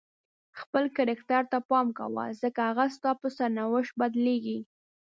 [0.59, 4.59] خپل کرکټر ته پام کوه ځکه هغه ستا په سرنوشت بدلیږي.